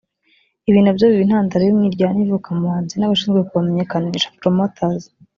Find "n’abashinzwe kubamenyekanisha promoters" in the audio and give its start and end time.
2.95-5.03